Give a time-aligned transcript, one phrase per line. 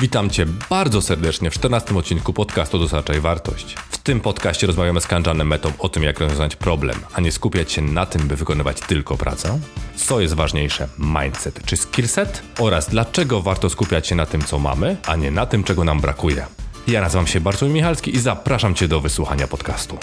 [0.00, 3.74] Witam Cię bardzo serdecznie w 14 odcinku podcastu Dostarczaj Wartość.
[3.74, 7.72] W tym podcaście rozmawiamy z Kanjanem Metą o tym, jak rozwiązać problem, a nie skupiać
[7.72, 9.60] się na tym, by wykonywać tylko pracę.
[9.96, 12.42] Co jest ważniejsze, mindset czy skillset?
[12.58, 16.00] Oraz dlaczego warto skupiać się na tym, co mamy, a nie na tym, czego nam
[16.00, 16.46] brakuje.
[16.86, 19.98] Ja nazywam się Bartłomiej Michalski i zapraszam Cię do wysłuchania podcastu.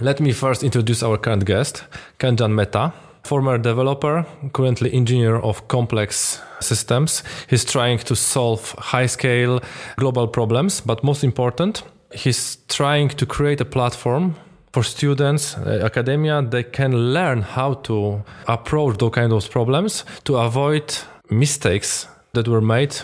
[0.00, 1.84] Let me first introduce our current guest,
[2.20, 2.92] Khanjan Mehta,
[3.24, 7.24] former developer, currently engineer of complex systems.
[7.50, 9.60] He's trying to solve high scale
[9.96, 11.82] global problems, but most important,
[12.14, 14.36] he's trying to create a platform
[14.72, 20.36] for students, uh, academia, they can learn how to approach those kind of problems to
[20.36, 20.94] avoid
[21.28, 22.94] mistakes that were made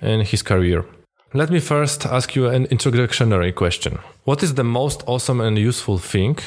[0.00, 0.84] in his career.
[1.36, 3.98] Let me first ask you an introductory question.
[4.22, 6.38] What is the most awesome and useful thing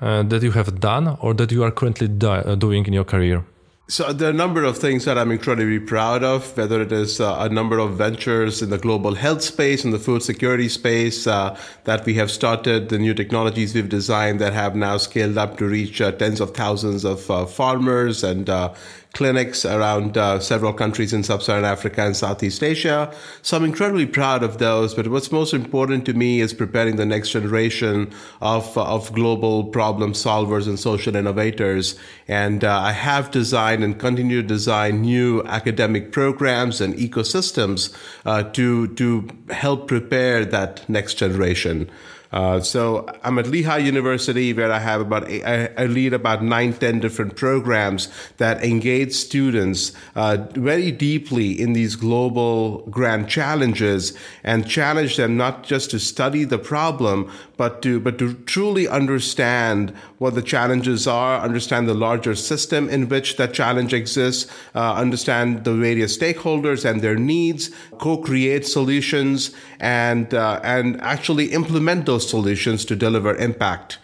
[0.00, 3.02] uh, that you have done or that you are currently do- uh, doing in your
[3.02, 3.44] career?
[3.88, 7.20] So there are a number of things that I'm incredibly proud of, whether it is
[7.20, 11.26] uh, a number of ventures in the global health space, in the food security space
[11.26, 15.58] uh, that we have started, the new technologies we've designed that have now scaled up
[15.58, 18.72] to reach uh, tens of thousands of uh, farmers and uh,
[19.16, 23.10] clinics around uh, several countries in sub-Saharan Africa and Southeast Asia.
[23.40, 24.94] So I'm incredibly proud of those.
[24.94, 30.12] But what's most important to me is preparing the next generation of, of global problem
[30.12, 31.98] solvers and social innovators.
[32.28, 38.42] And uh, I have designed and continue to design new academic programs and ecosystems uh,
[38.52, 41.90] to, to help prepare that next generation.
[42.36, 46.74] Uh, so I'm at Lehigh University where I have about, I, I lead about nine,
[46.74, 54.12] 10 different programs that engage students uh, very deeply in these global grand challenges
[54.44, 59.90] and challenge them not just to study the problem, but to, but to truly understand
[60.18, 65.64] what the challenges are, understand the larger system in which that challenge exists, uh, understand
[65.64, 72.84] the various stakeholders and their needs, co-create solutions and, uh, and actually implement those solutions
[72.84, 73.98] to deliver impact.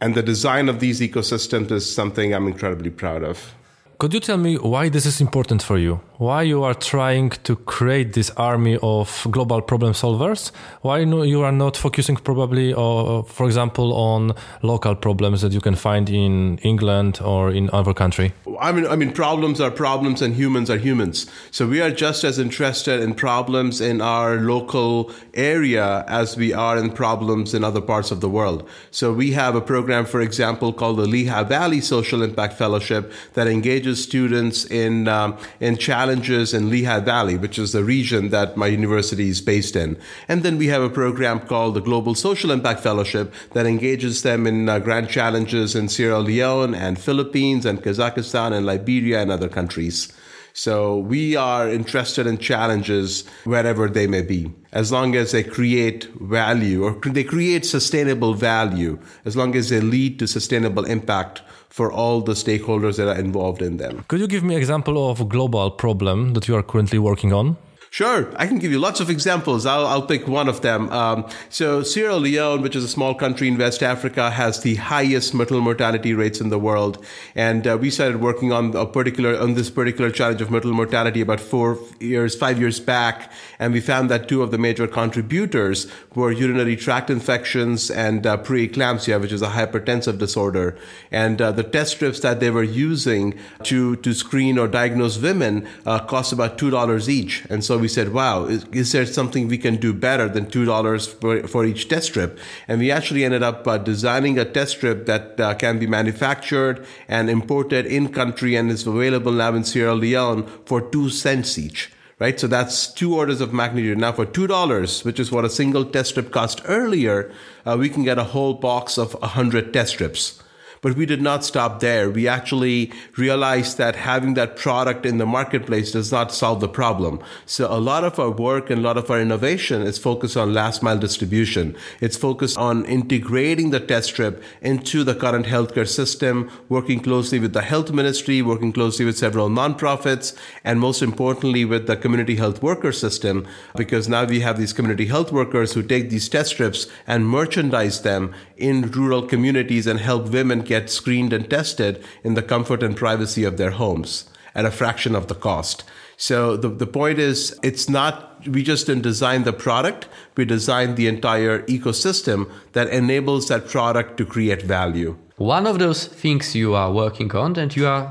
[0.00, 3.54] And the design of these ecosystems is something I'm incredibly proud of.
[3.98, 6.00] Could you tell me why this is important for you?
[6.20, 10.50] Why you are trying to create this army of global problem solvers?
[10.82, 15.76] Why you are not focusing probably, uh, for example, on local problems that you can
[15.76, 18.34] find in England or in other country?
[18.60, 21.24] I mean, I mean, problems are problems, and humans are humans.
[21.50, 26.76] So we are just as interested in problems in our local area as we are
[26.76, 28.68] in problems in other parts of the world.
[28.90, 33.46] So we have a program, for example, called the Lehigh Valley Social Impact Fellowship that
[33.46, 38.66] engages students in um, in challenges in Lehigh Valley, which is the region that my
[38.66, 39.96] university is based in.
[40.28, 44.46] And then we have a program called the Global Social Impact Fellowship that engages them
[44.46, 49.48] in uh, grand challenges in Sierra Leone and Philippines and Kazakhstan and Liberia and other
[49.48, 50.12] countries.
[50.52, 56.04] So we are interested in challenges wherever they may be, as long as they create
[56.20, 61.92] value or they create sustainable value, as long as they lead to sustainable impact for
[61.92, 64.04] all the stakeholders that are involved in them.
[64.08, 67.32] Could you give me an example of a global problem that you are currently working
[67.32, 67.56] on?
[67.92, 69.66] Sure, I can give you lots of examples.
[69.66, 70.88] I'll, I'll pick one of them.
[70.92, 75.34] Um, so Sierra Leone, which is a small country in West Africa, has the highest
[75.34, 79.54] maternal mortality rates in the world, and uh, we started working on a particular on
[79.54, 84.08] this particular challenge of maternal mortality about four years, five years back, and we found
[84.08, 89.42] that two of the major contributors were urinary tract infections and uh, preeclampsia, which is
[89.42, 90.78] a hypertensive disorder,
[91.10, 95.66] and uh, the test strips that they were using to to screen or diagnose women
[95.86, 99.48] uh, cost about two dollars each, and so we said, wow, is, is, there something
[99.48, 102.38] we can do better than $2 for, for each test strip?
[102.68, 106.86] And we actually ended up uh, designing a test strip that uh, can be manufactured
[107.08, 111.90] and imported in country and is available now in Sierra Leone for two cents each.
[112.18, 112.38] Right.
[112.38, 113.96] So that's two orders of magnitude.
[113.96, 117.32] Now for $2, which is what a single test strip cost earlier,
[117.64, 120.42] uh, we can get a whole box of 100 test strips.
[120.82, 122.10] But we did not stop there.
[122.10, 127.20] We actually realized that having that product in the marketplace does not solve the problem.
[127.44, 130.54] So a lot of our work and a lot of our innovation is focused on
[130.54, 131.76] last mile distribution.
[132.00, 137.52] It's focused on integrating the test strip into the current healthcare system, working closely with
[137.52, 140.34] the health ministry, working closely with several nonprofits,
[140.64, 145.06] and most importantly with the community health worker system, because now we have these community
[145.06, 150.28] health workers who take these test strips and merchandise them in rural communities and help
[150.30, 154.10] women get screened and tested in the comfort and privacy of their homes
[154.54, 155.84] at a fraction of the cost.
[156.16, 158.14] So the, the point is, it's not,
[158.46, 160.06] we just didn't design the product,
[160.36, 162.38] we designed the entire ecosystem
[162.72, 165.16] that enables that product to create value.
[165.36, 168.06] One of those things you are working on and you are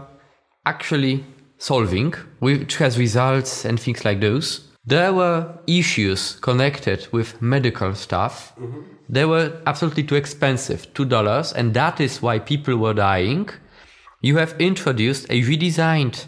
[0.66, 1.24] actually
[1.58, 4.48] solving, which has results and things like those,
[4.86, 8.54] there were issues connected with medical stuff.
[8.60, 8.82] Mm-hmm.
[9.10, 13.50] They were absolutely too expensive, $2, and that is why people were dying.
[14.22, 16.28] You have introduced a redesigned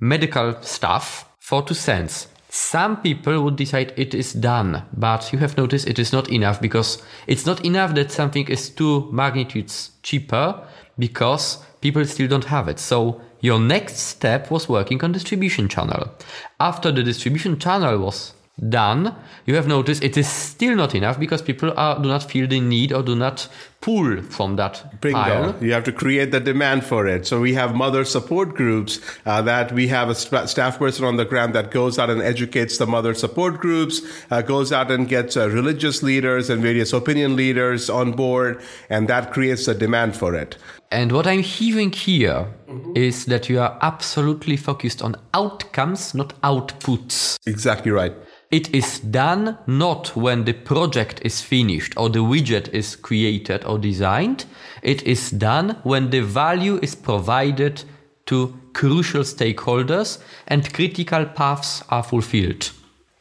[0.00, 2.28] medical stuff for two cents.
[2.48, 6.60] Some people would decide it is done, but you have noticed it is not enough
[6.60, 10.66] because it's not enough that something is two magnitudes cheaper
[10.98, 12.78] because people still don't have it.
[12.78, 16.12] So your next step was working on distribution channel.
[16.60, 18.34] After the distribution channel was
[18.68, 19.14] done,
[19.46, 22.60] you have noticed it is still not enough because people are, do not feel the
[22.60, 23.48] need or do not
[23.80, 25.18] pull from that Bingo.
[25.18, 25.56] pile.
[25.60, 27.26] You have to create the demand for it.
[27.26, 31.16] So we have mother support groups uh, that we have a st- staff person on
[31.16, 35.08] the ground that goes out and educates the mother support groups, uh, goes out and
[35.08, 40.14] gets uh, religious leaders and various opinion leaders on board, and that creates a demand
[40.14, 40.56] for it.
[40.92, 42.92] And what I'm hearing here mm-hmm.
[42.94, 47.38] is that you are absolutely focused on outcomes, not outputs.
[47.46, 48.14] Exactly right.
[48.52, 53.78] It is done not when the project is finished or the widget is created or
[53.78, 54.44] designed.
[54.82, 57.82] It is done when the value is provided
[58.26, 60.18] to crucial stakeholders
[60.48, 62.72] and critical paths are fulfilled.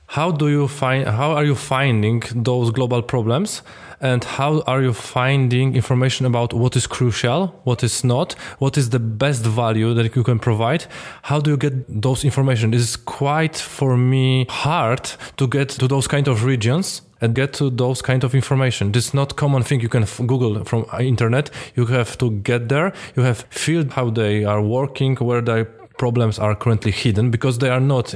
[0.07, 3.61] How do you find how are you finding those global problems
[4.01, 8.89] and how are you finding information about what is crucial, what is not, what is
[8.89, 10.85] the best value that you can provide?
[11.21, 12.71] How do you get those information?
[12.71, 17.53] This is quite for me hard to get to those kind of regions and get
[17.53, 18.91] to those kind of information.
[18.91, 21.51] This is not common thing you can Google from uh, internet.
[21.75, 22.93] You have to get there.
[23.15, 25.65] You have feel how they are working, where their
[25.97, 28.15] problems are currently hidden because they are not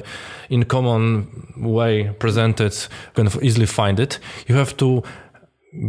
[0.50, 2.74] in common way presented.
[3.16, 4.18] You can easily find it.
[4.48, 5.04] You have to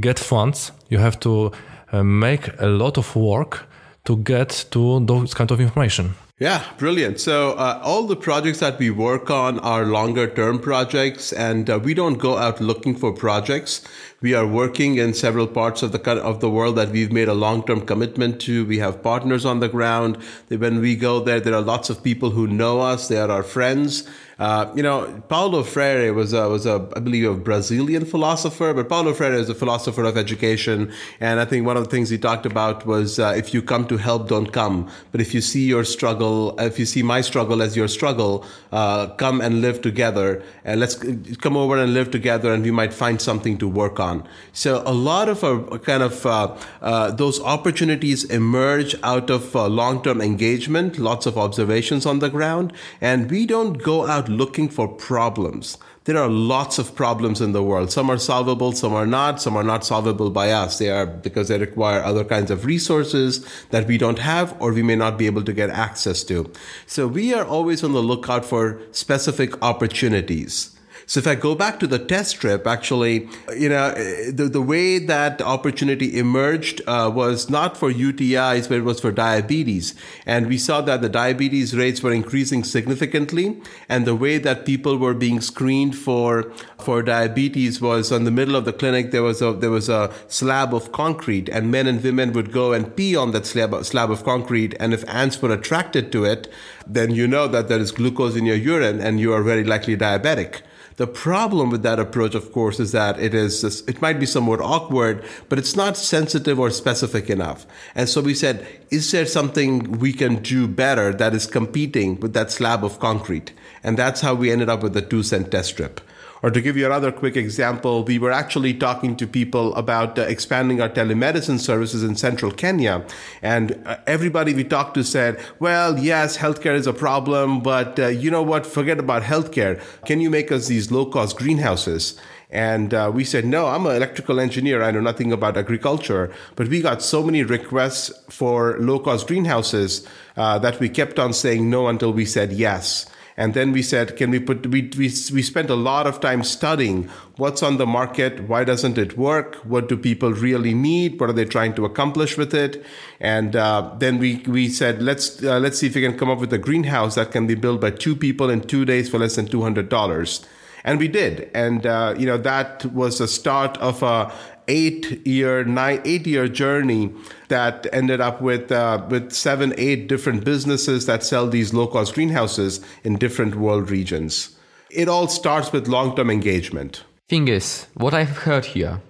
[0.01, 1.53] get funds, you have to
[1.93, 3.67] uh, make a lot of work
[4.05, 6.15] to get to those kind of information.
[6.39, 7.19] Yeah, brilliant.
[7.19, 11.79] So uh, all the projects that we work on are longer term projects, and uh,
[11.83, 13.83] we don't go out looking for projects.
[14.21, 17.35] We are working in several parts of the of the world that we've made a
[17.35, 18.67] long term commitment to.
[18.67, 20.19] We have partners on the ground.
[20.49, 23.09] When we go there, there are lots of people who know us.
[23.09, 24.07] They are our friends
[24.39, 28.87] uh, you know, Paulo Freire was a, was a, I believe, a Brazilian philosopher, but
[28.87, 30.93] Paulo Freire is a philosopher of education.
[31.21, 33.87] And I think one of the things he talked about was uh, if you come
[33.87, 34.91] to help, don't come.
[35.11, 39.07] But if you see your struggle, if you see my struggle as your struggle, uh,
[39.15, 40.43] come and live together.
[40.65, 40.97] And let's
[41.37, 44.29] come over and live together and we might find something to work on.
[44.53, 50.21] So a lot of our kind of uh, uh, those opportunities emerge out of long-term
[50.21, 52.75] engagement, lots of observations on the ground.
[53.01, 55.79] And we don't go out looking for problems.
[56.05, 57.91] There are lots of problems in the world.
[57.91, 59.43] Some are solvable, some are not.
[59.43, 60.79] Some are not solvable by us.
[60.79, 64.85] They are because they require other kinds of resources that we don't have or we
[64.85, 66.53] may not be able to get access to.
[66.87, 70.76] So we are always on the lookout for specific opportunities.
[71.09, 73.93] So if I go back to the test strip, actually, you know,
[74.29, 79.13] the, the way that opportunity emerged uh, was not for UTIs, but it was for
[79.13, 79.95] diabetes.
[80.27, 83.63] And we saw that the diabetes rates were increasing significantly.
[83.89, 88.57] And the way that people were being screened for, for diabetes was on the middle
[88.57, 92.03] of the clinic, there was a, there was a slab of concrete and men and
[92.03, 94.75] women would go and pee on that slab, slab of concrete.
[94.81, 96.53] And if ants were attracted to it,
[96.85, 99.97] then you know that there is glucose in your urine and you are very likely
[99.97, 100.63] diabetic.
[100.97, 104.63] The problem with that approach, of course, is that it is, it might be somewhat
[104.63, 107.67] awkward, but it's not sensitive or specific enough.
[107.95, 112.33] And so we said, is there something we can do better that is competing with
[112.33, 113.53] that slab of concrete?
[113.85, 116.01] And that's how we ended up with the two cent test strip.
[116.43, 120.23] Or to give you another quick example, we were actually talking to people about uh,
[120.23, 123.05] expanding our telemedicine services in central Kenya.
[123.43, 128.09] And uh, everybody we talked to said, well, yes, healthcare is a problem, but uh,
[128.09, 128.67] you know what?
[128.67, 129.83] Forget about healthcare.
[130.05, 132.19] Can you make us these low cost greenhouses?
[132.51, 134.83] And uh, we said, no, I'm an electrical engineer.
[134.83, 136.33] I know nothing about agriculture.
[136.55, 141.33] But we got so many requests for low cost greenhouses uh, that we kept on
[141.33, 143.07] saying no until we said yes.
[143.39, 146.43] And then we said, can we put, we, we, we spent a lot of time
[146.43, 151.29] studying what's on the market, why doesn't it work, what do people really need, what
[151.29, 152.83] are they trying to accomplish with it,
[153.21, 156.39] and uh, then we we said let's uh, let's see if we can come up
[156.39, 159.37] with a greenhouse that can be built by two people in two days for less
[159.37, 160.47] than two hundred dollars,
[160.83, 164.33] and we did, and uh, you know that was the start of a
[164.69, 167.13] eight year, nine, eight year journey
[167.49, 172.15] that ended up with uh, with seven, eight different businesses that sell these low cost
[172.15, 174.57] greenhouses in different world regions.
[174.91, 177.05] It all starts with long term engagement.
[177.29, 179.01] Thing is, what I've heard here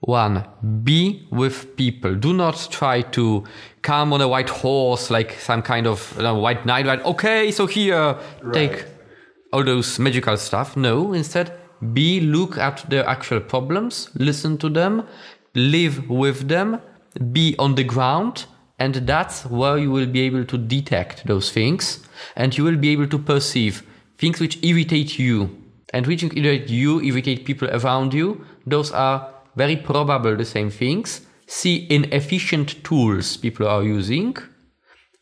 [0.00, 0.44] one,
[0.84, 2.14] be with people.
[2.14, 3.44] Do not try to
[3.82, 6.86] come on a white horse like some kind of you know, white knight.
[6.86, 7.04] Right?
[7.04, 8.54] Okay, so here, right.
[8.54, 8.84] take
[9.52, 10.76] all those magical stuff.
[10.76, 11.58] No, instead,
[11.92, 15.06] be look at the actual problems, listen to them,
[15.54, 16.80] live with them,
[17.32, 18.46] be on the ground,
[18.78, 22.06] and that's where you will be able to detect those things,
[22.36, 23.82] and you will be able to perceive
[24.18, 28.44] things which irritate you, and which irritate you, irritate people around you.
[28.66, 34.36] Those are very probable the same things, see inefficient tools people are using,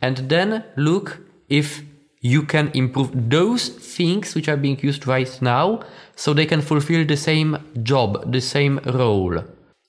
[0.03, 1.19] and then look
[1.49, 1.83] if
[2.25, 5.81] you can improve those things which are being used right now
[6.17, 9.45] so they can fulfill the same job, the same role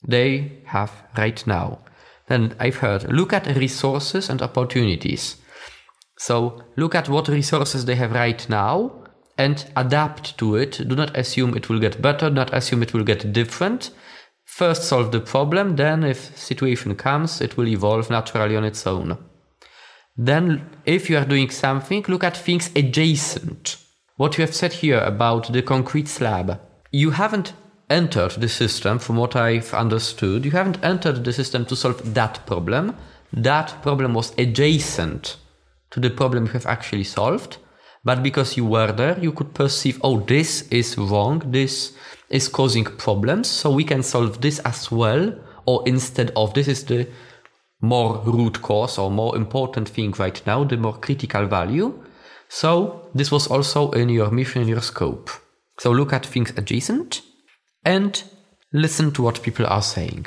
[0.06, 1.78] they have right now.
[2.28, 5.36] Then I've heard look at resources and opportunities.
[6.18, 8.92] So look at what resources they have right now
[9.38, 10.72] and adapt to it.
[10.88, 13.90] Do not assume it will get better, not assume it will get different
[14.46, 19.18] first solve the problem, then if situation comes, it will evolve naturally on its own.
[20.16, 23.76] Then if you are doing something, look at things adjacent.
[24.16, 26.58] What you have said here about the concrete slab.
[26.90, 27.52] You haven't
[27.90, 32.44] entered the system, from what I've understood, you haven't entered the system to solve that
[32.46, 32.96] problem.
[33.32, 35.36] That problem was adjacent
[35.90, 37.58] to the problem you have actually solved.
[38.04, 41.92] But because you were there, you could perceive, oh, this is wrong, this
[42.30, 43.48] is causing problems.
[43.48, 45.34] So we can solve this as well,
[45.66, 47.08] or instead of this is the
[47.80, 52.02] more root cause or more important thing right now, the more critical value.
[52.48, 55.30] So this was also in your mission, in your scope.
[55.78, 57.22] So look at things adjacent
[57.84, 58.22] and
[58.72, 60.26] listen to what people are saying.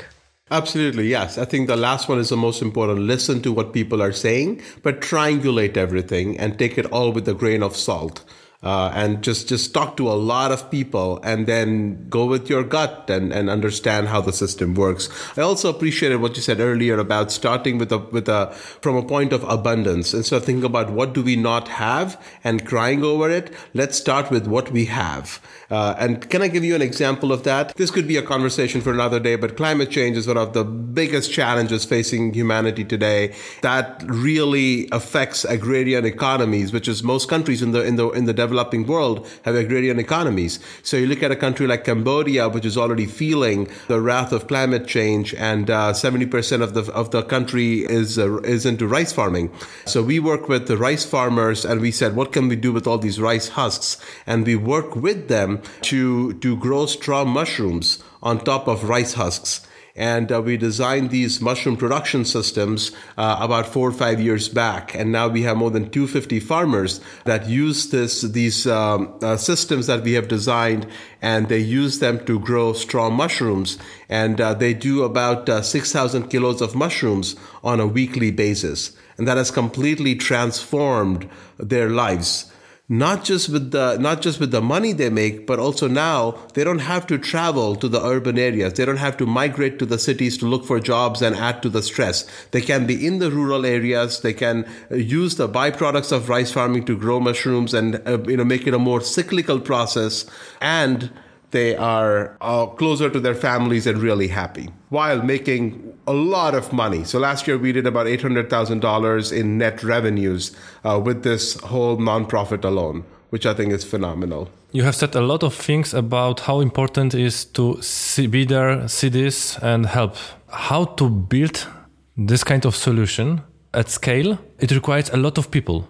[0.51, 1.37] Absolutely, yes.
[1.37, 3.01] I think the last one is the most important.
[3.01, 7.35] Listen to what people are saying, but triangulate everything and take it all with a
[7.35, 8.23] grain of salt
[8.61, 12.63] uh, and just just talk to a lot of people and then go with your
[12.63, 15.09] gut and, and understand how the system works.
[15.37, 18.47] I also appreciated what you said earlier about starting with a with a
[18.81, 22.65] from a point of abundance instead of thinking about what do we not have and
[22.65, 23.53] crying over it.
[23.73, 25.41] Let's start with what we have.
[25.71, 27.75] Uh, and can I give you an example of that?
[27.75, 30.63] This could be a conversation for another day, but climate change is one of the
[30.63, 33.35] biggest challenges facing humanity today.
[33.61, 38.33] That really affects agrarian economies, which is most countries in the in the in the
[38.49, 40.59] developing world have agrarian economies.
[40.83, 44.47] So you look at a country like Cambodia, which is already feeling the wrath of
[44.47, 48.65] climate change, and uh, seventy uh, percent of the of the country is uh, is
[48.65, 49.51] into rice farming.
[49.85, 52.87] So we work with the rice farmers, and we said, what can we do with
[52.87, 53.97] all these rice husks?
[54.25, 59.61] And we work with them to to grow straw mushrooms on top of rice husks
[59.99, 64.95] and uh, we designed these mushroom production systems uh, about four or five years back.
[64.95, 69.87] And now we have more than 250 farmers that use this, these um, uh, systems
[69.87, 70.87] that we have designed
[71.21, 73.77] and they use them to grow straw mushrooms.
[74.07, 78.95] And uh, they do about uh, 6,000 kilos of mushrooms on a weekly basis.
[79.17, 82.49] And that has completely transformed their lives
[82.91, 86.63] not just with the not just with the money they make but also now they
[86.63, 88.73] don't have to travel to the urban areas.
[88.73, 91.69] They don't have to migrate to the cities to look for jobs and add to
[91.69, 92.25] the stress.
[92.49, 94.21] They can be in the rural areas.
[94.21, 98.37] They can uh, use the byproducts of rice farming to grow mushrooms and uh, you
[98.37, 100.25] know make it a more cyclical process.
[100.59, 101.11] And
[101.51, 106.73] they are uh, closer to their families and really happy while making a lot of
[106.73, 107.03] money.
[107.03, 112.63] So last year we did about $800,000 in net revenues uh, with this whole nonprofit
[112.63, 114.49] alone, which I think is phenomenal.
[114.71, 118.45] You have said a lot of things about how important it is to see, be
[118.45, 120.15] there, see this, and help.
[120.49, 121.67] How to build
[122.15, 123.41] this kind of solution
[123.73, 124.37] at scale?
[124.59, 125.87] It requires a lot of people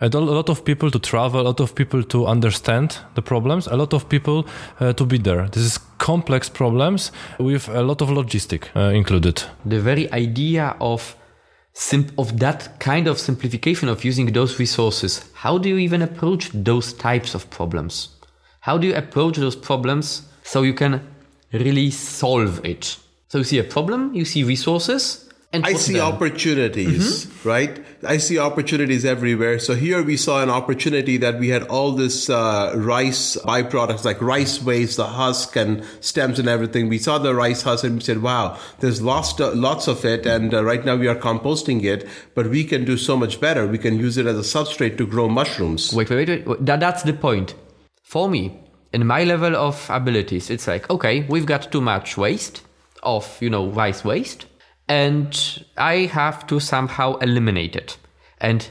[0.00, 3.76] a lot of people to travel, a lot of people to understand the problems, a
[3.76, 4.46] lot of people
[4.80, 5.48] uh, to be there.
[5.48, 9.42] This is complex problems with a lot of logistic uh, included.
[9.64, 11.16] The very idea of
[12.16, 16.94] of that kind of simplification of using those resources, how do you even approach those
[16.94, 18.08] types of problems?
[18.60, 21.00] How do you approach those problems so you can
[21.52, 22.96] really solve it?
[23.28, 26.12] So you see a problem, you see resources, and I see them.
[26.12, 27.48] opportunities, mm-hmm.
[27.48, 27.95] right?
[28.06, 29.58] I see opportunities everywhere.
[29.58, 34.20] So here we saw an opportunity that we had all this uh, rice byproducts like
[34.22, 36.88] rice waste, the husk and stems and everything.
[36.88, 40.26] We saw the rice husk and we said, "Wow, there's lots uh, lots of it."
[40.26, 43.66] And uh, right now we are composting it, but we can do so much better.
[43.66, 45.92] We can use it as a substrate to grow mushrooms.
[45.92, 46.46] Wait, wait, wait.
[46.46, 46.64] wait.
[46.64, 47.54] That, that's the point.
[48.02, 48.58] For me,
[48.92, 52.62] in my level of abilities, it's like, okay, we've got too much waste
[53.02, 54.46] of, you know, rice waste
[54.88, 57.98] and I have to somehow eliminate it.
[58.38, 58.68] And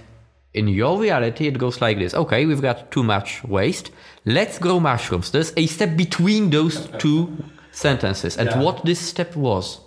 [0.53, 2.13] in your reality, it goes like this.
[2.13, 3.91] Okay, we've got too much waste.
[4.25, 5.31] Let's grow mushrooms.
[5.31, 8.37] There's a step between those two sentences.
[8.37, 8.61] And yeah.
[8.61, 9.81] what this step was.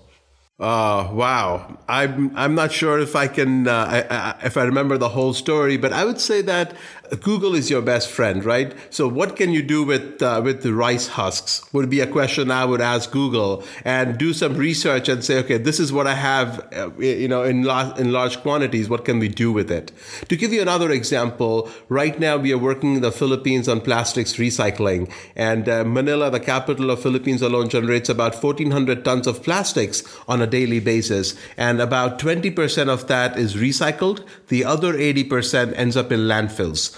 [0.60, 1.78] Uh, wow.
[1.88, 5.32] I'm, I'm not sure if I can, uh, I, I, if I remember the whole
[5.32, 6.74] story, but I would say that
[7.16, 8.74] Google is your best friend, right?
[8.90, 11.62] So what can you do with uh, with the rice husks?
[11.72, 15.58] Would be a question I would ask Google and do some research and say, okay,
[15.58, 18.88] this is what I have, uh, you know, in large in large quantities.
[18.88, 19.90] What can we do with it?
[20.28, 24.34] To give you another example, right now we are working in the Philippines on plastics
[24.34, 30.02] recycling, and uh, Manila, the capital of Philippines alone, generates about 1,400 tons of plastics
[30.28, 34.26] on a daily basis, and about 20% of that is recycled.
[34.48, 36.97] The other 80% ends up in landfills.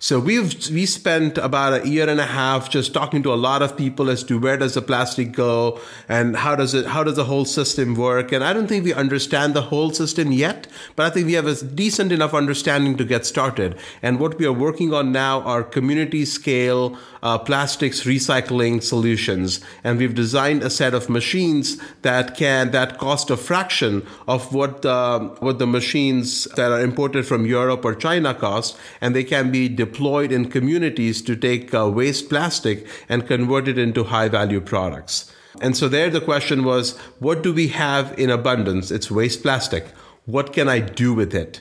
[0.00, 3.62] So we've we spent about a year and a half just talking to a lot
[3.62, 7.16] of people as to where does the plastic go and how does it how does
[7.16, 8.30] the whole system work.
[8.30, 11.48] And I don't think we understand the whole system yet, but I think we have
[11.48, 13.76] a decent enough understanding to get started.
[14.00, 19.98] And what we are working on now are community scale uh, plastics recycling solutions, and
[19.98, 25.18] we've designed a set of machines that can that cost a fraction of what uh,
[25.40, 29.68] what the machines that are imported from Europe or China cost, and they can be
[29.68, 29.87] deployed
[30.32, 35.32] in communities to take uh, waste plastic and convert it into high value products.
[35.60, 38.90] And so there the question was, what do we have in abundance?
[38.90, 39.86] It's waste plastic.
[40.24, 41.60] What can I do with it?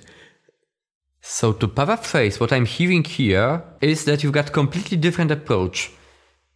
[1.22, 5.92] So to paraphrase, what I'm hearing here is that you've got completely different approach.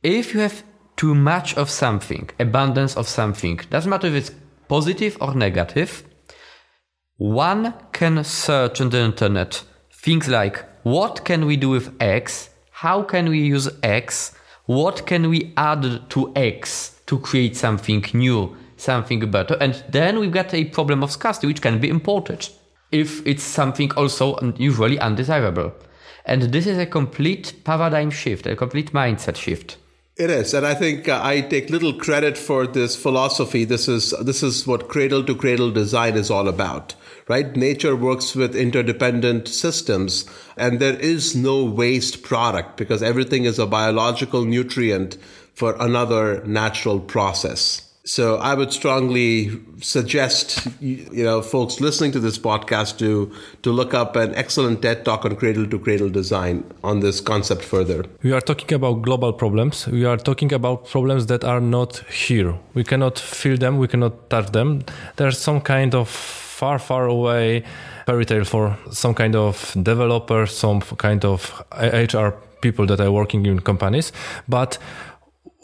[0.03, 0.63] If you have
[0.95, 4.31] too much of something, abundance of something, doesn't matter if it's
[4.67, 6.03] positive or negative,
[7.17, 9.63] one can search on the internet
[10.01, 12.49] things like what can we do with X?
[12.71, 14.33] How can we use X?
[14.65, 19.57] What can we add to X to create something new, something better?
[19.59, 22.49] And then we've got a problem of scarcity, which can be imported
[22.91, 25.73] if it's something also usually undesirable.
[26.25, 29.77] And this is a complete paradigm shift, a complete mindset shift.
[30.21, 33.65] It is, and I think uh, I take little credit for this philosophy.
[33.65, 36.93] This is this is what cradle to cradle design is all about
[37.27, 37.55] right?
[37.55, 40.25] Nature works with interdependent systems,
[40.57, 45.17] and there is no waste product because everything is a biological nutrient
[45.53, 47.90] for another natural process.
[48.03, 53.93] So I would strongly suggest you know folks listening to this podcast to to look
[53.93, 58.05] up an excellent TED talk on cradle to cradle design on this concept further.
[58.23, 59.87] We are talking about global problems.
[59.87, 62.55] We are talking about problems that are not here.
[62.73, 63.77] We cannot feel them.
[63.77, 64.83] We cannot touch them.
[65.17, 67.63] There's some kind of far, far away
[68.07, 72.29] fairy tale for some kind of developer, some kind of HR
[72.61, 74.11] people that are working in companies.
[74.47, 74.77] But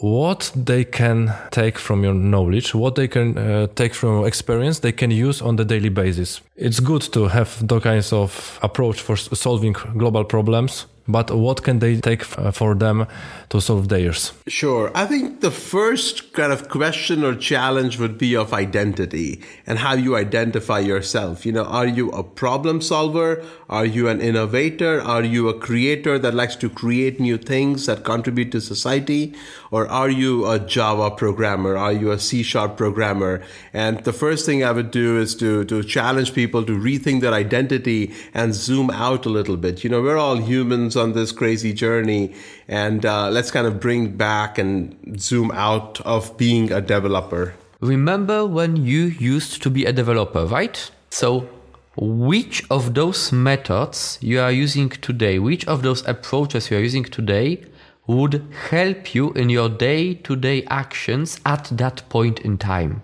[0.00, 4.92] what they can take from your knowledge, what they can uh, take from experience, they
[4.92, 6.40] can use on the daily basis.
[6.56, 11.78] It's good to have those kinds of approach for solving global problems but what can
[11.78, 13.06] they take uh, for them
[13.48, 14.32] to solve theirs?
[14.46, 14.92] Sure.
[14.94, 19.94] I think the first kind of question or challenge would be of identity and how
[19.94, 21.46] you identify yourself.
[21.46, 23.42] You know, are you a problem solver?
[23.70, 25.00] Are you an innovator?
[25.00, 29.34] Are you a creator that likes to create new things that contribute to society?
[29.70, 31.76] Or are you a Java programmer?
[31.76, 33.42] Are you a C sharp programmer?
[33.72, 37.32] And the first thing I would do is to, to challenge people to rethink their
[37.32, 39.84] identity and zoom out a little bit.
[39.84, 42.34] You know, we're all humans on this crazy journey
[42.66, 47.54] and uh, let's kind of bring back and zoom out of being a developer.
[47.80, 50.90] Remember when you used to be a developer, right?
[51.10, 51.48] So,
[51.96, 57.04] which of those methods you are using today, which of those approaches you are using
[57.04, 57.64] today
[58.06, 63.02] would help you in your day to day actions at that point in time?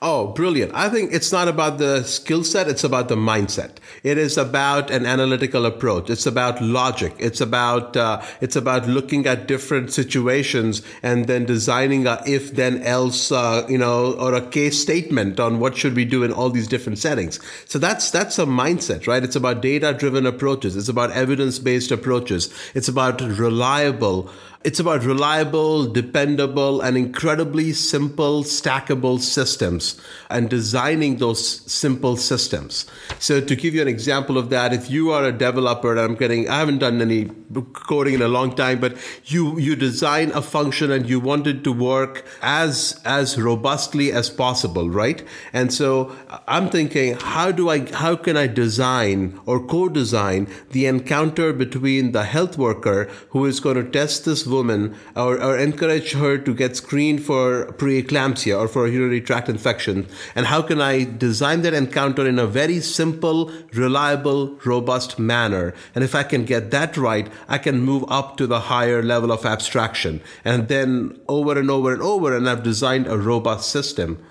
[0.00, 0.72] Oh, brilliant.
[0.76, 3.78] I think it's not about the skill set, it's about the mindset.
[4.04, 6.08] It is about an analytical approach.
[6.08, 7.16] It's about logic.
[7.18, 12.80] It's about uh, it's about looking at different situations and then designing a if then
[12.82, 16.50] else uh, you know or a case statement on what should we do in all
[16.50, 17.40] these different settings.
[17.64, 19.24] So that's that's a mindset, right?
[19.24, 20.76] It's about data driven approaches.
[20.76, 22.54] It's about evidence based approaches.
[22.72, 24.30] It's about reliable
[24.64, 32.84] it's about reliable, dependable, and incredibly simple, stackable systems and designing those simple systems.
[33.20, 36.16] So to give you an example of that, if you are a developer, and I'm
[36.16, 37.30] getting, I haven't done any
[37.72, 41.62] coding in a long time, but you, you design a function and you want it
[41.62, 45.22] to work as, as robustly as possible, right?
[45.52, 46.16] And so
[46.48, 52.24] I'm thinking, how do I, how can I design or co-design the encounter between the
[52.24, 56.76] health worker who is going to test this woman or, or encourage her to get
[56.76, 60.06] screened for preeclampsia or for a urinary tract infection?
[60.34, 65.74] And how can I design that encounter in a very simple, reliable, robust manner?
[65.94, 69.30] And if I can get that right, I can move up to the higher level
[69.30, 70.20] of abstraction.
[70.44, 74.24] And then over and over and over, and I've designed a robust system.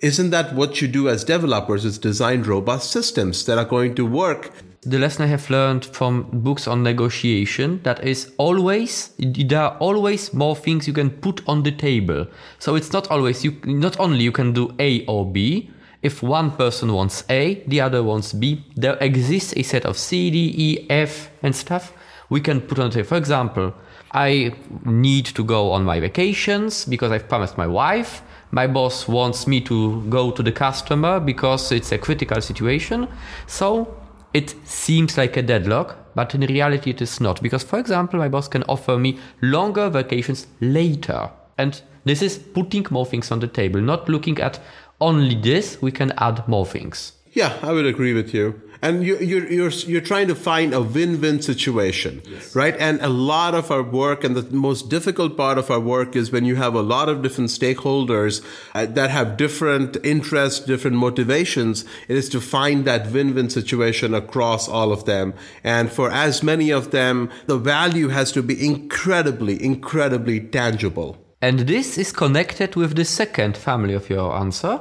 [0.00, 1.84] Isn't that what you do as developers?
[1.84, 4.52] Is design robust systems that are going to work
[4.88, 10.32] the lesson I have learned from books on negotiation that is always there are always
[10.32, 12.26] more things you can put on the table.
[12.58, 15.70] So it's not always you not only you can do A or B.
[16.00, 20.30] If one person wants A, the other wants B, there exists a set of C,
[20.30, 21.92] D, E, F and stuff
[22.30, 23.08] we can put on the table.
[23.08, 23.74] For example,
[24.12, 28.22] I need to go on my vacations because I've promised my wife.
[28.50, 33.08] My boss wants me to go to the customer because it's a critical situation.
[33.46, 33.94] So
[34.34, 37.42] it seems like a deadlock, but in reality it is not.
[37.42, 41.30] Because, for example, my boss can offer me longer vacations later.
[41.56, 44.60] And this is putting more things on the table, not looking at
[45.00, 47.12] only this, we can add more things.
[47.32, 50.80] Yeah, I would agree with you and you, you're, you're, you're trying to find a
[50.80, 52.54] win-win situation, yes.
[52.54, 52.76] right?
[52.78, 56.30] And a lot of our work and the most difficult part of our work is
[56.30, 61.84] when you have a lot of different stakeholders uh, that have different interests, different motivations.
[62.08, 65.34] It is to find that win-win situation across all of them.
[65.64, 71.18] And for as many of them, the value has to be incredibly, incredibly tangible.
[71.40, 74.80] And this is connected with the second family of your answer.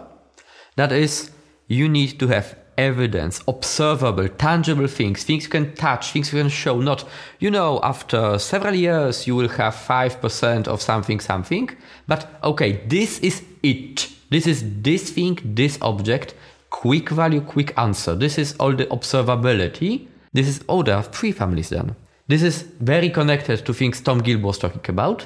[0.75, 1.31] That is,
[1.67, 6.49] you need to have evidence, observable, tangible things, things you can touch, things you can
[6.49, 6.79] show.
[6.79, 7.03] Not,
[7.39, 11.69] you know, after several years you will have 5% of something, something,
[12.07, 14.09] but okay, this is it.
[14.29, 16.33] This is this thing, this object,
[16.69, 18.15] quick value, quick answer.
[18.15, 20.07] This is all the observability.
[20.33, 21.95] This is, oh, there are three families then.
[22.27, 25.25] This is very connected to things Tom Gilbo was talking about.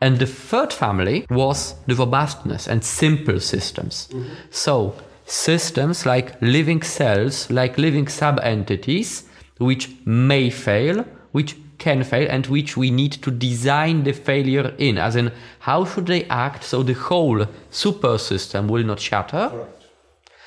[0.00, 4.08] And the third family was the robustness and simple systems.
[4.12, 4.34] Mm-hmm.
[4.50, 4.94] So
[5.26, 9.24] systems like living cells, like living sub-entities,
[9.58, 14.98] which may fail, which can fail, and which we need to design the failure in,
[14.98, 19.48] as in how should they act so the whole super system will not shatter.
[19.50, 19.84] Correct.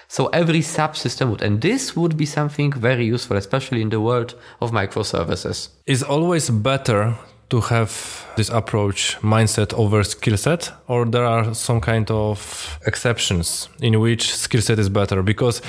[0.09, 4.35] So every subsystem would, and this would be something very useful, especially in the world
[4.61, 5.69] of microservices.
[5.85, 7.17] It's always better
[7.49, 13.69] to have this approach mindset over skill set or there are some kind of exceptions
[13.81, 15.61] in which skill set is better because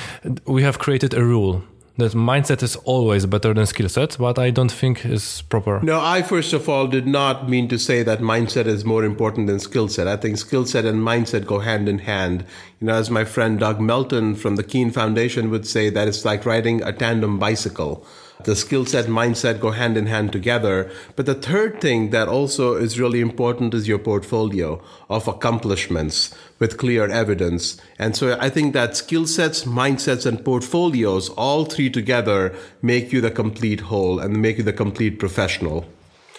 [0.47, 1.63] we have created a rule
[1.99, 5.81] that mindset is always better than skill set, but I don't think is proper.
[5.83, 9.49] No, I first of all did not mean to say that mindset is more important
[9.49, 10.07] than skill set.
[10.07, 12.45] I think skill set and mindset go hand in hand.
[12.81, 16.25] You know, as my friend Doug Melton from the Keen Foundation would say, that it's
[16.25, 18.07] like riding a tandem bicycle
[18.45, 20.91] the skill set mindset go hand in hand together.
[21.17, 26.77] But the third thing that also is really important is your portfolio of accomplishments with
[26.79, 27.81] clear evidence.
[27.99, 33.21] And so i think that skill sets mindsets and portfolios all three together make you
[33.21, 35.85] the complete whole and make you the complete professional.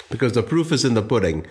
[0.09, 1.45] Because the proof is in the pudding.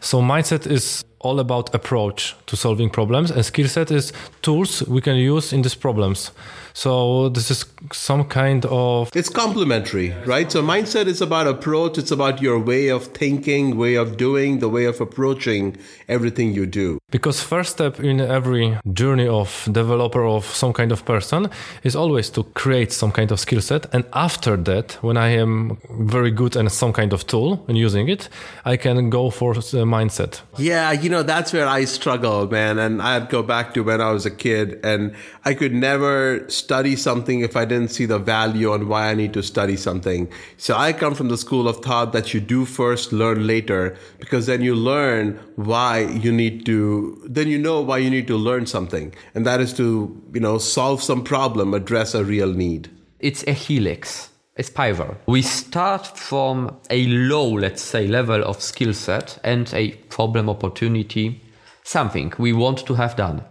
[0.00, 5.00] So mindset is all about approach to solving problems and skill set is tools we
[5.00, 6.30] can use in these problems.
[6.76, 10.50] So this is some kind of it's complementary right?
[10.50, 11.98] So mindset is about approach.
[11.98, 15.76] It's about your way of thinking way of doing the way of approaching
[16.08, 16.98] everything you do.
[17.10, 21.48] Because first step in every journey of developer of some kind of person
[21.84, 23.86] is always to create some kind of skill set.
[23.94, 28.08] And after that when i am very good in some kind of tool and using
[28.08, 28.28] it
[28.64, 30.40] i can go for the mindset.
[30.58, 32.78] Yeah you know know, that's where I struggle, man.
[32.78, 36.96] And I'd go back to when I was a kid and I could never study
[36.96, 40.28] something if I didn't see the value on why I need to study something.
[40.56, 44.46] So I come from the school of thought that you do first, learn later, because
[44.46, 48.66] then you learn why you need to, then you know why you need to learn
[48.66, 49.14] something.
[49.34, 52.90] And that is to, you know, solve some problem, address a real need.
[53.20, 54.30] It's a helix
[54.62, 55.16] spiral.
[55.26, 61.42] We start from a low, let's say, level of skill set and a problem opportunity,
[61.82, 63.44] something we want to have done.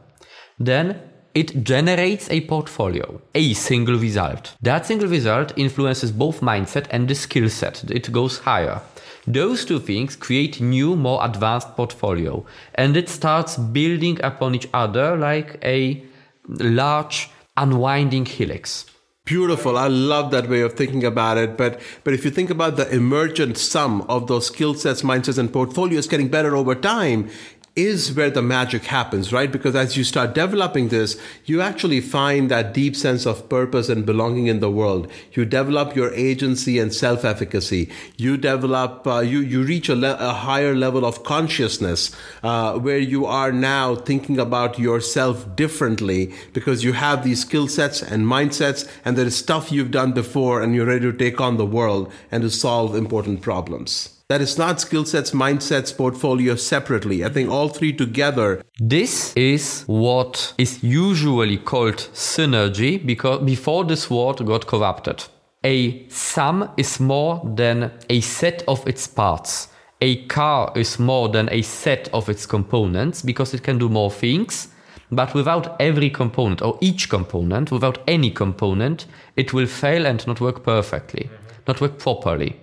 [0.59, 0.99] Then
[1.33, 4.55] it generates a portfolio, a single result.
[4.61, 7.89] That single result influences both mindset and the skill set.
[7.89, 8.81] It goes higher.
[9.25, 15.17] Those two things create new, more advanced portfolio, and it starts building upon each other
[15.17, 16.03] like a
[16.47, 18.85] large unwinding helix.
[19.25, 19.77] Beautiful.
[19.77, 21.55] I love that way of thinking about it.
[21.55, 25.51] But but if you think about the emergent sum of those skill sets, mindsets, and
[25.51, 27.29] portfolios getting better over time,
[27.75, 29.51] is where the magic happens, right?
[29.51, 34.05] Because as you start developing this, you actually find that deep sense of purpose and
[34.05, 35.11] belonging in the world.
[35.31, 37.89] You develop your agency and self-efficacy.
[38.15, 42.99] You develop, uh, you you reach a, le- a, higher level of consciousness uh, where
[42.99, 48.87] you are now thinking about yourself differently because you have these skill sets and mindsets,
[49.03, 52.11] and there is stuff you've done before, and you're ready to take on the world
[52.31, 57.23] and to solve important problems that is not skill sets, mindsets, portfolio separately.
[57.25, 58.63] I think all three together.
[58.79, 65.25] This is what is usually called synergy because before this word got corrupted.
[65.65, 69.69] A sum is more than a set of its parts.
[70.01, 74.11] A car is more than a set of its components because it can do more
[74.11, 74.67] things.
[75.11, 79.05] But without every component or each component, without any component,
[79.35, 81.29] it will fail and not work perfectly,
[81.67, 82.59] not work properly.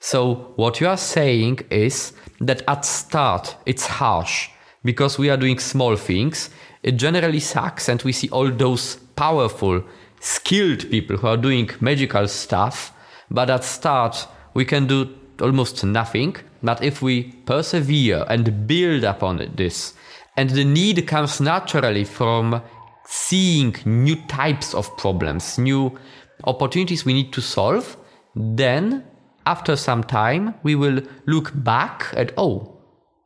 [0.00, 4.48] So what you are saying is that at start it's harsh
[4.82, 6.48] because we are doing small things.
[6.82, 9.84] It generally sucks and we see all those powerful,
[10.20, 12.92] skilled people who are doing magical stuff.
[13.30, 16.36] But at start we can do almost nothing.
[16.62, 19.94] But if we persevere and build upon this,
[20.36, 22.62] and the need comes naturally from
[23.04, 25.98] seeing new types of problems, new
[26.44, 27.96] opportunities we need to solve,
[28.34, 29.04] then
[29.46, 32.76] after some time, we will look back at, oh,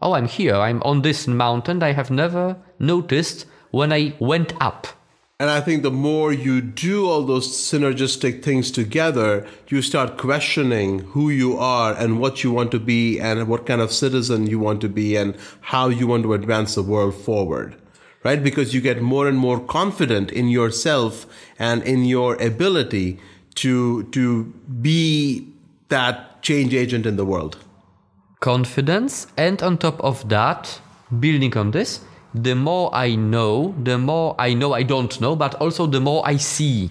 [0.01, 0.55] oh, I'm here.
[0.55, 4.87] I'm on this mountain I have never noticed when I went up.
[5.41, 11.01] And I think the more you do all those synergistic things together, you start questioning
[11.01, 14.61] who you are and what you want to be and what kind of citizen you
[14.61, 17.75] want to be and how you want to advance the world forward.
[18.23, 18.43] Right?
[18.43, 21.27] Because you get more and more confident in yourself
[21.59, 23.19] and in your ability
[23.57, 24.45] to, to
[24.81, 25.54] be
[25.89, 27.59] that change agent in the world?
[28.41, 30.81] Confidence, and on top of that,
[31.21, 32.01] building on this,
[32.35, 36.27] the more I know, the more I know I don't know, but also the more
[36.27, 36.91] I see.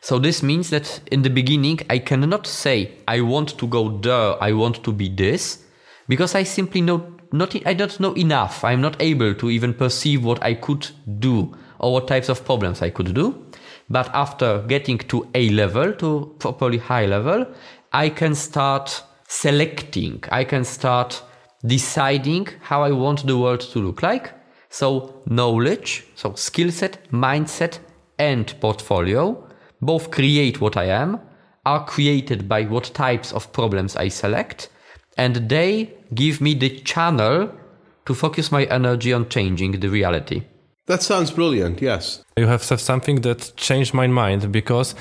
[0.00, 4.42] So this means that in the beginning, I cannot say, I want to go there,
[4.42, 5.64] I want to be this,
[6.08, 8.64] because I simply know not, I don't know enough.
[8.64, 12.80] I'm not able to even perceive what I could do or what types of problems
[12.80, 13.44] I could do.
[13.90, 17.46] But after getting to a level, to properly high level,
[17.92, 21.22] I can start selecting, I can start
[21.64, 24.32] deciding how I want the world to look like.
[24.70, 27.78] So, knowledge, so skill set, mindset,
[28.18, 29.48] and portfolio
[29.80, 31.20] both create what I am,
[31.64, 34.68] are created by what types of problems I select,
[35.16, 37.50] and they give me the channel
[38.06, 40.42] to focus my energy on changing the reality.
[40.86, 42.22] That sounds brilliant, yes.
[42.36, 44.94] You have said something that changed my mind because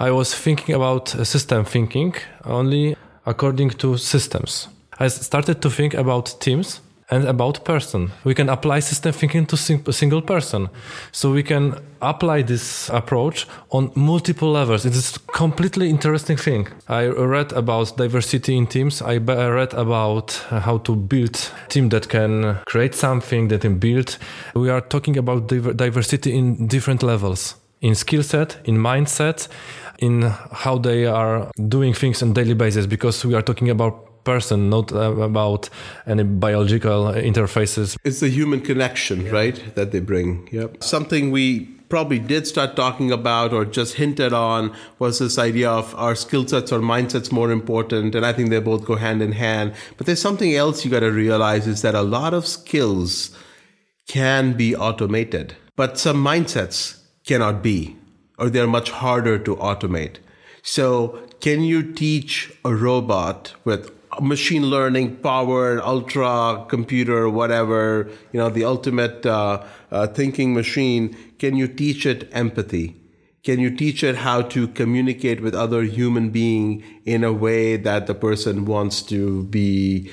[0.00, 4.68] I was thinking about uh, system thinking only according to systems.
[5.00, 6.80] I started to think about teams
[7.10, 8.12] and about person.
[8.22, 10.68] We can apply system thinking to single person.
[11.10, 14.84] So we can apply this approach on multiple levels.
[14.84, 16.68] It is completely interesting thing.
[16.88, 19.02] I read about diversity in teams.
[19.02, 24.16] I read about uh, how to build team that can create something that can build.
[24.54, 29.48] We are talking about diversity in different levels in skill set, in mindset,
[29.98, 34.68] in how they are doing things on daily basis because we are talking about person
[34.68, 35.70] not uh, about
[36.06, 37.96] any biological interfaces.
[38.04, 39.32] It's the human connection yeah.
[39.32, 40.48] right that they bring.
[40.52, 40.82] Yep.
[40.82, 45.94] Something we probably did start talking about or just hinted on was this idea of
[45.94, 49.32] our skill sets or mindsets more important and i think they both go hand in
[49.32, 49.72] hand.
[49.96, 53.36] But there's something else you got to realize is that a lot of skills
[54.06, 57.96] can be automated but some mindsets cannot be
[58.38, 60.16] or they're much harder to automate.
[60.62, 68.48] So, can you teach a robot with machine learning power, ultra computer, whatever, you know,
[68.48, 71.16] the ultimate uh, uh, thinking machine?
[71.38, 72.96] Can you teach it empathy?
[73.44, 78.06] Can you teach it how to communicate with other human being in a way that
[78.06, 80.10] the person wants to be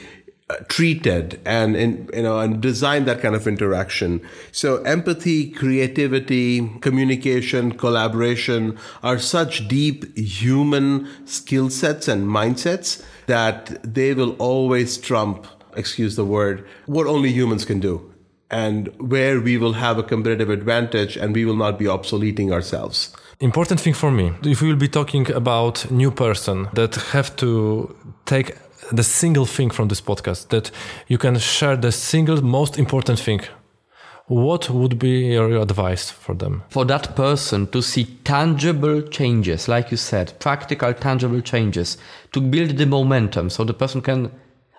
[0.47, 4.21] Uh, treated and, and you know and design that kind of interaction.
[4.51, 14.13] So empathy creativity communication collaboration are such deep human skill sets and mindsets that they
[14.13, 18.13] will always trump excuse the word what only humans can do
[18.51, 23.15] and where we will have a competitive advantage and we will not be obsoleting ourselves.
[23.39, 27.95] Important thing for me if we will be talking about new person that have to
[28.27, 28.55] take
[28.91, 30.71] the single thing from this podcast that
[31.07, 33.41] you can share the single most important thing
[34.27, 39.91] what would be your advice for them for that person to see tangible changes like
[39.91, 41.97] you said practical tangible changes
[42.31, 44.31] to build the momentum so the person can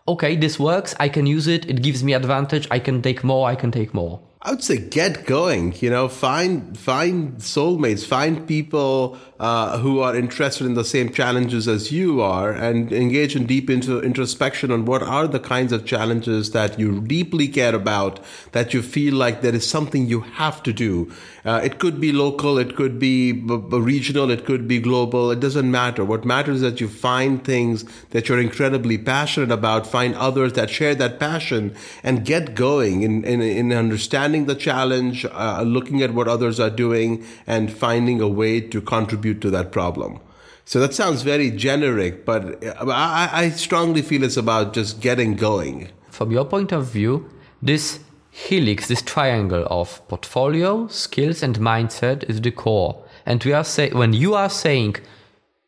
[0.08, 0.94] okay, this works.
[1.00, 1.68] I can use it.
[1.68, 2.68] It gives me advantage.
[2.70, 3.48] I can take more.
[3.48, 4.20] I can take more.
[4.46, 5.74] I would say get going.
[5.80, 11.66] You know, find find soulmates, find people uh, who are interested in the same challenges
[11.66, 15.85] as you are, and engage in deep into introspection on what are the kinds of
[15.85, 18.20] challenges that you deeply care about,
[18.52, 21.12] that you feel like there is something you have to do.
[21.44, 25.32] Uh, it could be local, it could be b- b- regional, it could be global.
[25.32, 26.04] It doesn't matter.
[26.04, 30.70] What matters is that you find things that you're incredibly passionate about, find others that
[30.70, 36.03] share that passion, and get going in in, in understanding understanding the challenge, uh, looking
[36.03, 40.18] at what others are doing, and finding a way to contribute to that problem.
[40.64, 45.88] So that sounds very generic, but I, I strongly feel it's about just getting going.
[46.11, 47.29] From your point of view,
[47.62, 53.05] this helix, this triangle of portfolio, skills, and mindset is the core.
[53.25, 54.96] And we are say when you are saying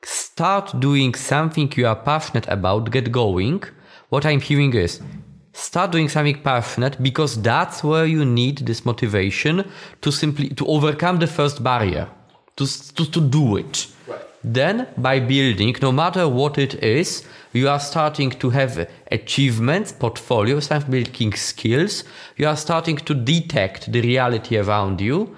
[0.03, 3.63] start doing something you are passionate about, get going.
[4.11, 5.01] What I'm hearing is
[5.59, 9.65] start doing something passionate because that's where you need this motivation
[10.01, 12.09] to simply to overcome the first barrier
[12.57, 13.87] to to, to do it.
[14.07, 14.21] Right.
[14.45, 20.61] then by building no matter what it is you are starting to have achievements portfolio
[20.61, 22.05] start building skills.
[22.37, 25.37] You are starting to detect the reality around you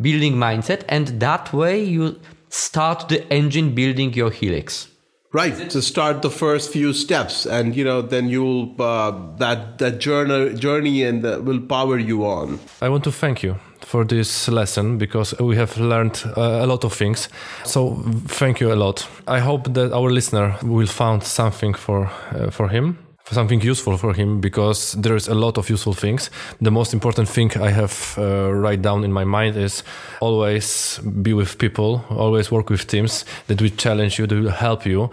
[0.00, 4.88] building mindset and that way you start the engine building your helix
[5.32, 9.98] Right to start the first few steps, and you know, then you'll uh, that that
[9.98, 12.58] journey journey and uh, will power you on.
[12.82, 16.84] I want to thank you for this lesson because we have learned uh, a lot
[16.84, 17.30] of things.
[17.64, 19.08] So thank you a lot.
[19.26, 22.98] I hope that our listener will find something for uh, for him
[23.32, 26.30] something useful for him because there's a lot of useful things.
[26.60, 29.82] The most important thing I have uh, write down in my mind is
[30.20, 34.86] always be with people, always work with teams that will challenge you, that will help
[34.86, 35.10] you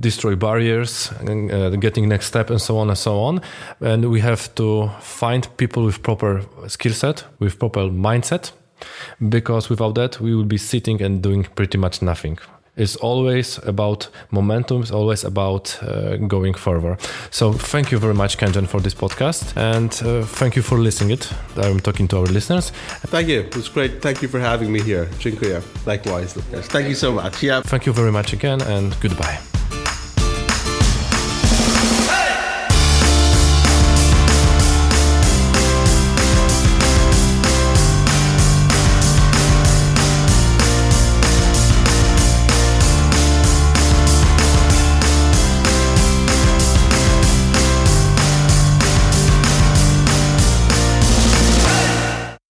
[0.00, 3.40] destroy barriers, and, uh, getting next step, and so on and so on.
[3.80, 8.52] And we have to find people with proper skill set, with proper mindset,
[9.28, 12.38] because without that we will be sitting and doing pretty much nothing
[12.76, 16.96] is always about momentum, is always about uh, going further.
[17.30, 21.10] So thank you very much, Khanjan, for this podcast, and uh, thank you for listening
[21.10, 21.32] it.
[21.56, 22.70] I'm talking to our listeners.
[23.10, 23.40] Thank you.
[23.40, 24.02] It was great.
[24.02, 25.06] Thank you for having me here.
[25.18, 25.60] Dziękuję.
[25.86, 26.66] Likewise, Lucas.
[26.68, 27.42] Thank you so much.
[27.42, 27.62] Yeah.
[27.62, 29.49] Thank you very much again, and goodbye.